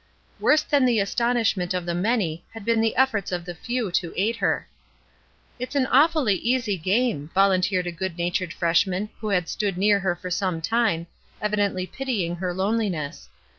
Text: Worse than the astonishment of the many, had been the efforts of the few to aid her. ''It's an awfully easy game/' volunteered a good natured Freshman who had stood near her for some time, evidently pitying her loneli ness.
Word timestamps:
Worse 0.39 0.63
than 0.63 0.85
the 0.85 0.99
astonishment 0.99 1.75
of 1.75 1.85
the 1.85 1.93
many, 1.93 2.43
had 2.55 2.65
been 2.65 2.81
the 2.81 2.95
efforts 2.95 3.31
of 3.31 3.45
the 3.45 3.53
few 3.53 3.91
to 3.91 4.11
aid 4.17 4.37
her. 4.37 4.67
''It's 5.59 5.75
an 5.75 5.85
awfully 5.85 6.33
easy 6.41 6.73
game/' 6.75 7.29
volunteered 7.35 7.85
a 7.85 7.91
good 7.93 8.17
natured 8.17 8.51
Freshman 8.51 9.11
who 9.19 9.29
had 9.29 9.47
stood 9.47 9.77
near 9.77 9.99
her 9.99 10.15
for 10.15 10.31
some 10.31 10.59
time, 10.59 11.05
evidently 11.39 11.85
pitying 11.85 12.37
her 12.37 12.51
loneli 12.51 12.89
ness. 12.89 13.29